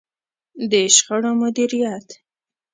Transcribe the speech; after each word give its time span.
د 0.71 0.73
شخړو 0.95 1.31
مديريت. 1.41 2.07